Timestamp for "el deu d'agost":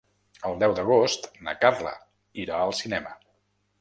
0.49-1.29